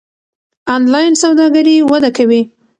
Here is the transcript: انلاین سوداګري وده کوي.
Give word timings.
انلاین 0.75 1.13
سوداګري 1.23 1.75
وده 1.91 2.09
کوي. 2.17 2.41